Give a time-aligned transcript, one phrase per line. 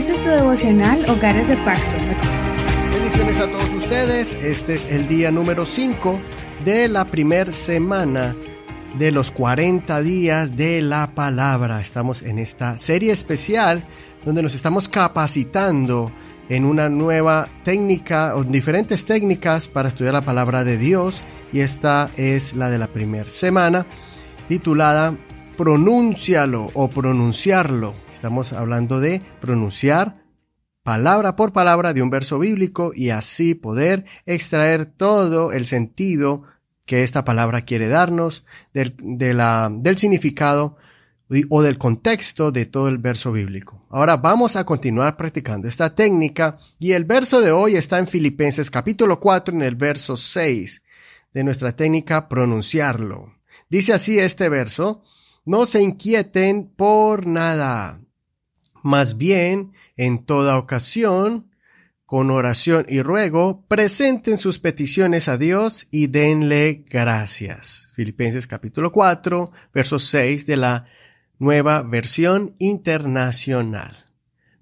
[0.00, 1.84] Este es tu devocional Hogares de Pacto.
[2.90, 4.34] Bendiciones a todos ustedes.
[4.36, 6.18] Este es el día número 5
[6.64, 8.34] de la primera semana
[8.98, 11.82] de los 40 días de la palabra.
[11.82, 13.84] Estamos en esta serie especial
[14.24, 16.10] donde nos estamos capacitando
[16.48, 21.20] en una nueva técnica o diferentes técnicas para estudiar la palabra de Dios
[21.52, 23.84] y esta es la de la primera semana
[24.48, 25.14] titulada
[25.60, 27.94] Pronúncialo o pronunciarlo.
[28.10, 30.24] Estamos hablando de pronunciar
[30.82, 36.44] palabra por palabra de un verso bíblico y así poder extraer todo el sentido
[36.86, 40.78] que esta palabra quiere darnos del, del significado
[41.50, 43.84] o del contexto de todo el verso bíblico.
[43.90, 48.70] Ahora vamos a continuar practicando esta técnica y el verso de hoy está en Filipenses
[48.70, 50.82] capítulo 4 en el verso 6
[51.34, 53.34] de nuestra técnica pronunciarlo.
[53.68, 55.04] Dice así este verso,
[55.50, 58.00] no se inquieten por nada,
[58.84, 61.50] más bien en toda ocasión,
[62.06, 67.88] con oración y ruego, presenten sus peticiones a Dios y denle gracias.
[67.96, 70.86] Filipenses capítulo 4, verso 6 de la
[71.40, 74.06] nueva versión internacional.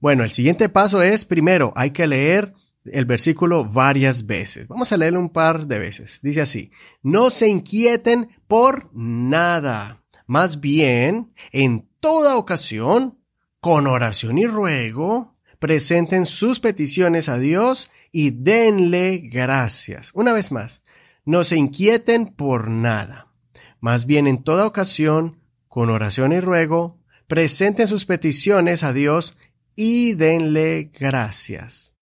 [0.00, 2.55] Bueno, el siguiente paso es, primero, hay que leer
[2.86, 4.66] el versículo varias veces.
[4.69, 6.20] Vamos a leerlo un par de veces.
[6.22, 6.70] Dice así,
[7.03, 10.03] no se inquieten por nada.
[10.29, 13.19] Más bien, en toda ocasión,
[13.61, 20.11] con oración y ruego, presenten sus peticiones a Dios y denle gracias.
[20.12, 20.83] Una vez más,
[21.25, 23.33] no se inquieten por nada.
[23.81, 29.34] Más bien, en toda ocasión, con oración y ruego, presenten sus peticiones a Dios
[29.77, 31.95] y denle gracias.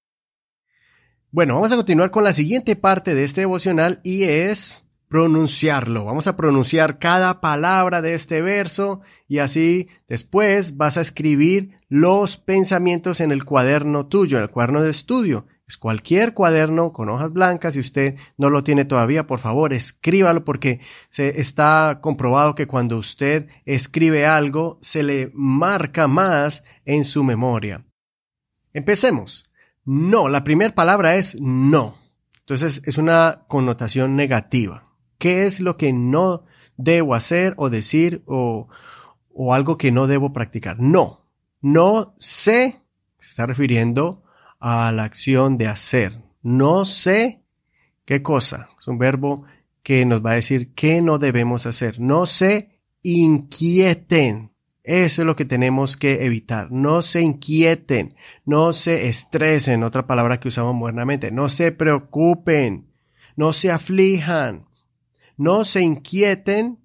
[1.30, 6.04] Bueno, vamos a continuar con la siguiente parte de este devocional y es pronunciarlo.
[6.04, 12.36] Vamos a pronunciar cada palabra de este verso y así después vas a escribir los
[12.36, 15.46] pensamientos en el cuaderno tuyo, en el cuaderno de estudio.
[15.68, 17.74] Es cualquier cuaderno con hojas blancas.
[17.74, 22.98] Si usted no lo tiene todavía, por favor, escríbalo porque se está comprobado que cuando
[22.98, 27.84] usted escribe algo, se le marca más en su memoria.
[28.72, 29.50] Empecemos.
[29.84, 31.96] No, la primera palabra es no.
[32.40, 34.85] Entonces es una connotación negativa.
[35.26, 36.44] ¿Qué es lo que no
[36.76, 38.68] debo hacer o decir o,
[39.34, 40.78] o algo que no debo practicar?
[40.78, 41.26] No.
[41.60, 42.80] No sé,
[43.18, 44.22] se está refiriendo
[44.60, 46.12] a la acción de hacer.
[46.42, 47.42] No sé
[48.04, 48.68] qué cosa.
[48.78, 49.42] Es un verbo
[49.82, 51.98] que nos va a decir qué no debemos hacer.
[51.98, 54.52] No se inquieten.
[54.84, 56.70] Eso es lo que tenemos que evitar.
[56.70, 61.32] No se inquieten, no se estresen, otra palabra que usamos modernamente.
[61.32, 62.92] No se preocupen,
[63.34, 64.66] no se aflijan,
[65.36, 66.78] no se inquieten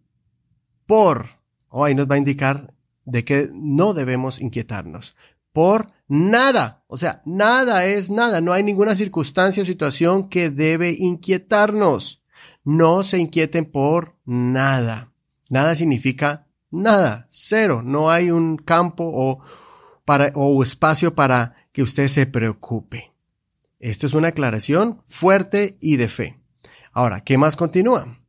[0.86, 1.40] por.
[1.70, 2.74] Oh, ahí nos va a indicar
[3.06, 5.16] de que no debemos inquietarnos
[5.54, 6.84] por nada.
[6.88, 8.42] O sea, nada es nada.
[8.42, 12.22] No hay ninguna circunstancia o situación que debe inquietarnos.
[12.64, 15.12] No se inquieten por nada.
[15.50, 17.82] Nada significa nada, cero.
[17.84, 19.40] No hay un campo o,
[20.06, 23.12] para, o espacio para que usted se preocupe.
[23.80, 26.40] Esta es una aclaración fuerte y de fe.
[26.94, 28.21] Ahora, ¿qué más continúa?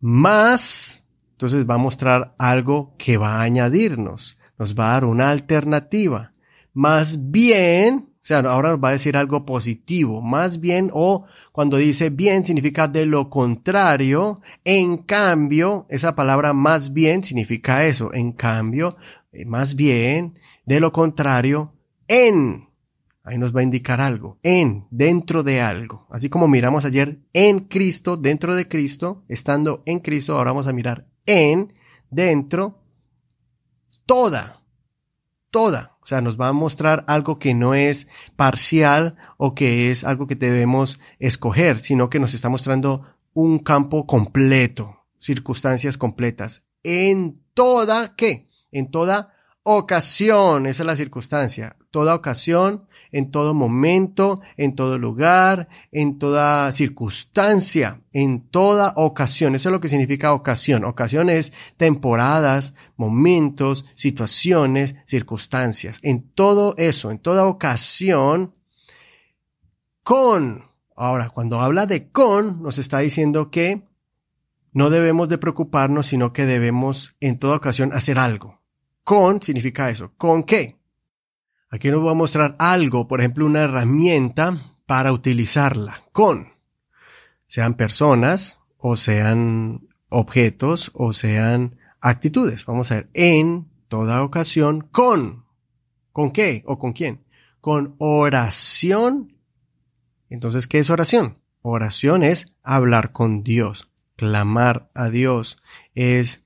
[0.00, 4.38] Más, entonces va a mostrar algo que va a añadirnos.
[4.58, 6.32] Nos va a dar una alternativa.
[6.72, 10.22] Más bien, o sea, ahora nos va a decir algo positivo.
[10.22, 14.40] Más bien, o cuando dice bien significa de lo contrario.
[14.64, 18.12] En cambio, esa palabra más bien significa eso.
[18.12, 18.96] En cambio,
[19.32, 21.72] eh, más bien, de lo contrario,
[22.08, 22.69] en.
[23.22, 24.38] Ahí nos va a indicar algo.
[24.42, 26.06] En, dentro de algo.
[26.10, 30.72] Así como miramos ayer en Cristo, dentro de Cristo, estando en Cristo, ahora vamos a
[30.72, 31.72] mirar en,
[32.10, 32.82] dentro,
[34.06, 34.62] toda,
[35.50, 35.98] toda.
[36.02, 40.26] O sea, nos va a mostrar algo que no es parcial o que es algo
[40.26, 46.66] que debemos escoger, sino que nos está mostrando un campo completo, circunstancias completas.
[46.82, 48.48] En toda, ¿qué?
[48.72, 51.76] En toda ocasión, esa es la circunstancia.
[51.90, 59.54] Toda ocasión, en todo momento, en todo lugar, en toda circunstancia, en toda ocasión.
[59.54, 60.84] Eso es lo que significa ocasión.
[60.84, 65.98] Ocasión es temporadas, momentos, situaciones, circunstancias.
[66.02, 68.54] En todo eso, en toda ocasión,
[70.02, 70.70] con.
[70.96, 73.88] Ahora, cuando habla de con, nos está diciendo que
[74.72, 78.59] no debemos de preocuparnos, sino que debemos en toda ocasión hacer algo.
[79.04, 80.12] Con significa eso.
[80.16, 80.78] ¿Con qué?
[81.70, 86.54] Aquí nos voy a mostrar algo, por ejemplo, una herramienta para utilizarla con,
[87.46, 92.64] sean personas o sean objetos o sean actitudes.
[92.66, 95.44] Vamos a ver, en toda ocasión con.
[96.12, 97.24] ¿Con qué o con quién?
[97.60, 99.36] con oración.
[100.28, 101.38] Entonces, ¿qué es oración?
[101.62, 105.58] Oración es hablar con Dios, clamar a Dios,
[105.94, 106.44] es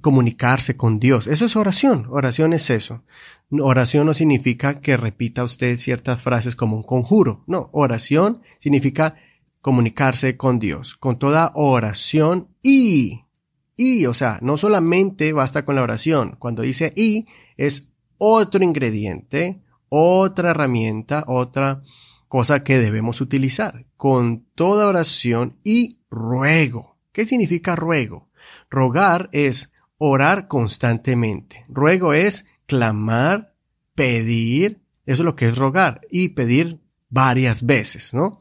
[0.00, 1.26] comunicarse con Dios.
[1.26, 2.06] Eso es oración.
[2.10, 3.02] Oración es eso.
[3.50, 7.42] Oración no significa que repita usted ciertas frases como un conjuro.
[7.46, 9.16] No, oración significa
[9.60, 13.24] comunicarse con Dios, con toda oración y,
[13.76, 16.36] y, o sea, no solamente basta con la oración.
[16.38, 17.26] Cuando dice y,
[17.56, 21.82] es otro ingrediente, otra herramienta, otra
[22.28, 23.86] cosa que debemos utilizar.
[23.96, 26.96] Con toda oración y ruego.
[27.12, 28.28] ¿Qué significa ruego?
[28.70, 29.72] Rogar es
[30.02, 31.66] orar constantemente.
[31.68, 33.54] Ruego es clamar,
[33.94, 36.80] pedir, eso es lo que es rogar, y pedir
[37.10, 38.40] varias veces, ¿no?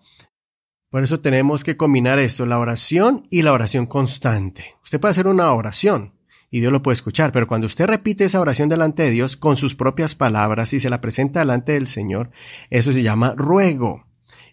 [0.89, 4.77] Por eso tenemos que combinar esto, la oración y la oración constante.
[4.81, 6.13] Usted puede hacer una oración
[6.49, 9.57] y Dios lo puede escuchar, pero cuando usted repite esa oración delante de Dios con
[9.57, 12.31] sus propias palabras y se la presenta delante del Señor,
[12.69, 14.05] eso se llama ruego.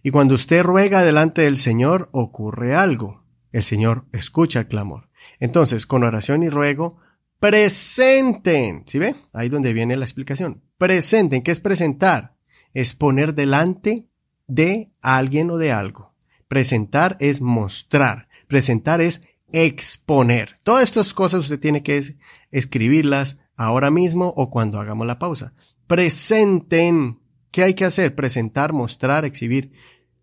[0.02, 3.22] Y cuando usted ruega delante del Señor, ocurre algo.
[3.52, 5.08] El Señor escucha el clamor.
[5.40, 6.98] Entonces, con oración y ruego,
[7.40, 8.84] presenten.
[8.86, 9.16] ¿Sí ve?
[9.32, 10.62] Ahí donde viene la explicación.
[10.78, 11.42] Presenten.
[11.42, 12.36] ¿Qué es presentar?
[12.74, 14.08] Es poner delante
[14.46, 16.14] de alguien o de algo.
[16.48, 18.28] Presentar es mostrar.
[18.48, 19.22] Presentar es
[19.52, 20.60] exponer.
[20.62, 22.16] Todas estas cosas usted tiene que
[22.50, 25.54] escribirlas ahora mismo o cuando hagamos la pausa.
[25.86, 27.20] Presenten.
[27.50, 28.14] ¿Qué hay que hacer?
[28.14, 29.72] Presentar, mostrar, exhibir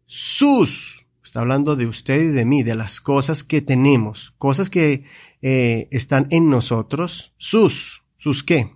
[0.05, 5.05] sus Está hablando de usted y de mí, de las cosas que tenemos, cosas que
[5.41, 8.75] eh, están en nosotros, sus, sus qué.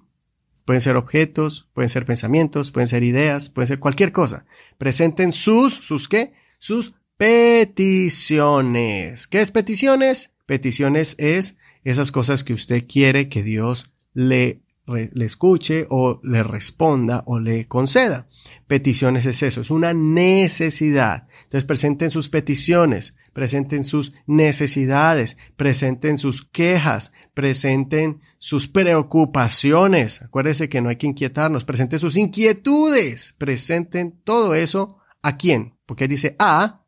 [0.65, 4.45] Pueden ser objetos, pueden ser pensamientos, pueden ser ideas, pueden ser cualquier cosa.
[4.77, 9.27] Presenten sus, sus qué, sus peticiones.
[9.27, 10.33] ¿Qué es peticiones?
[10.45, 17.23] Peticiones es esas cosas que usted quiere que Dios le le escuche o le responda
[17.25, 18.27] o le conceda.
[18.67, 21.27] Peticiones es eso, es una necesidad.
[21.43, 30.21] Entonces presenten sus peticiones, presenten sus necesidades, presenten sus quejas, presenten sus preocupaciones.
[30.21, 36.07] Acuérdense que no hay que inquietarnos, presenten sus inquietudes, presenten todo eso a quién, porque
[36.07, 36.83] dice a,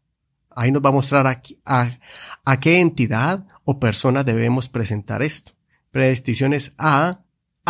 [0.55, 1.99] ahí nos va a mostrar a, a,
[2.45, 5.51] a qué entidad o persona debemos presentar esto.
[5.91, 7.23] Peticiones a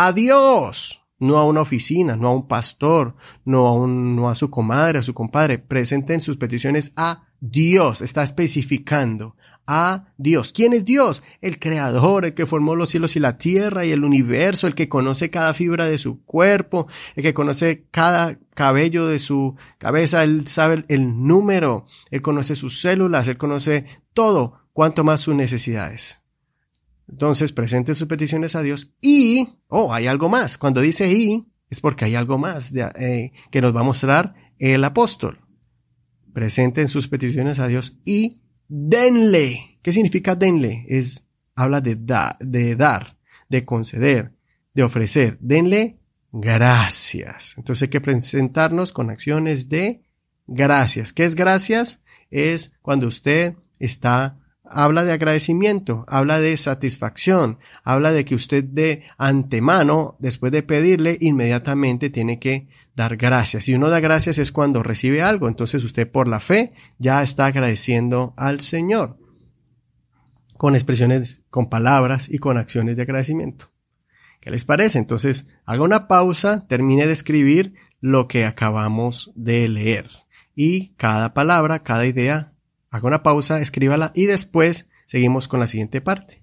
[0.06, 4.34] a Dios, no a una oficina, no a un pastor, no a, un, no a
[4.34, 5.58] su comadre, a su compadre.
[5.58, 9.36] Presenten sus peticiones a Dios, está especificando
[9.66, 10.52] a Dios.
[10.54, 11.22] ¿Quién es Dios?
[11.42, 14.88] El creador, el que formó los cielos y la tierra y el universo, el que
[14.88, 20.46] conoce cada fibra de su cuerpo, el que conoce cada cabello de su cabeza, él
[20.46, 26.22] sabe el número, él conoce sus células, él conoce todo, cuanto más sus necesidades.
[27.10, 30.56] Entonces presente sus peticiones a Dios y, oh, hay algo más.
[30.56, 34.84] Cuando dice y, es porque hay algo más eh, que nos va a mostrar el
[34.84, 35.40] apóstol.
[36.32, 39.78] Presenten sus peticiones a Dios y denle.
[39.82, 40.86] ¿Qué significa denle?
[40.88, 41.26] Es,
[41.56, 41.96] habla de,
[42.40, 43.18] de dar,
[43.48, 44.32] de conceder,
[44.74, 45.36] de ofrecer.
[45.40, 45.98] Denle
[46.32, 47.54] gracias.
[47.56, 50.04] Entonces hay que presentarnos con acciones de
[50.46, 51.12] gracias.
[51.12, 52.02] ¿Qué es gracias?
[52.30, 54.38] Es cuando usted está
[54.70, 61.18] habla de agradecimiento, habla de satisfacción, habla de que usted de antemano, después de pedirle,
[61.20, 63.64] inmediatamente tiene que dar gracias.
[63.64, 67.46] Si uno da gracias es cuando recibe algo, entonces usted por la fe ya está
[67.46, 69.18] agradeciendo al Señor
[70.60, 73.70] con expresiones, con palabras y con acciones de agradecimiento.
[74.42, 74.98] ¿Qué les parece?
[74.98, 80.10] Entonces, haga una pausa, termine de escribir lo que acabamos de leer.
[80.54, 82.49] Y cada palabra, cada idea
[82.90, 86.42] Haga una pausa, escríbala y después seguimos con la siguiente parte.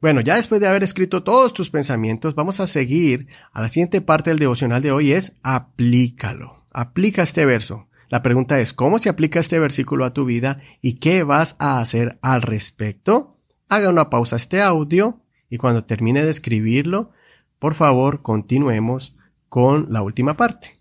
[0.00, 4.00] Bueno, ya después de haber escrito todos tus pensamientos, vamos a seguir a la siguiente
[4.00, 6.64] parte del devocional de hoy es aplícalo.
[6.72, 7.88] Aplica este verso.
[8.08, 11.80] La pregunta es, ¿cómo se aplica este versículo a tu vida y qué vas a
[11.80, 13.36] hacer al respecto?
[13.68, 17.12] Haga una pausa este audio y cuando termine de escribirlo,
[17.58, 19.16] por favor, continuemos
[19.48, 20.79] con la última parte.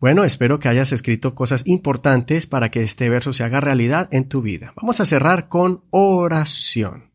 [0.00, 4.28] Bueno, espero que hayas escrito cosas importantes para que este verso se haga realidad en
[4.28, 4.72] tu vida.
[4.76, 7.10] Vamos a cerrar con oración.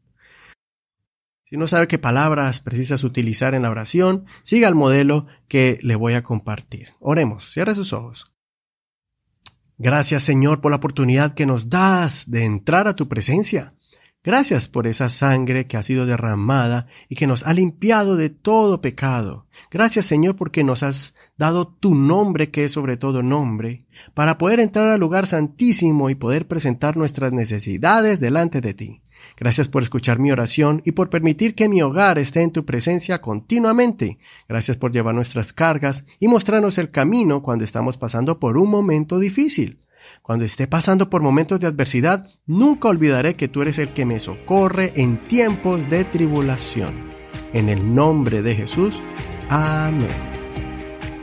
[1.45, 5.95] Si no sabe qué palabras precisas utilizar en la oración, siga el modelo que le
[5.95, 6.89] voy a compartir.
[6.99, 8.33] Oremos, cierre sus ojos.
[9.77, 13.73] Gracias Señor por la oportunidad que nos das de entrar a tu presencia.
[14.23, 18.79] Gracias por esa sangre que ha sido derramada y que nos ha limpiado de todo
[18.79, 19.47] pecado.
[19.69, 24.61] Gracias Señor porque nos has dado tu nombre que es sobre todo nombre, para poder
[24.61, 29.01] entrar al lugar santísimo y poder presentar nuestras necesidades delante de ti.
[29.35, 33.19] Gracias por escuchar mi oración y por permitir que mi hogar esté en tu presencia
[33.19, 34.19] continuamente.
[34.47, 39.19] Gracias por llevar nuestras cargas y mostrarnos el camino cuando estamos pasando por un momento
[39.19, 39.79] difícil.
[40.21, 44.19] Cuando esté pasando por momentos de adversidad, nunca olvidaré que tú eres el que me
[44.19, 46.93] socorre en tiempos de tribulación.
[47.53, 49.01] En el nombre de Jesús.
[49.49, 50.07] Amén.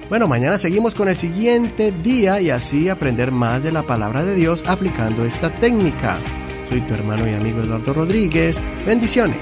[0.09, 4.35] Bueno, mañana seguimos con el siguiente día y así aprender más de la palabra de
[4.35, 6.19] Dios aplicando esta técnica.
[6.69, 8.61] Soy tu hermano y amigo Eduardo Rodríguez.
[8.85, 9.39] Bendiciones.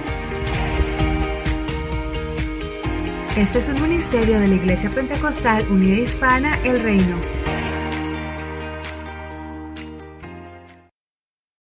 [3.39, 7.17] Este es un ministerio de la Iglesia Pentecostal Unida Hispana El Reino.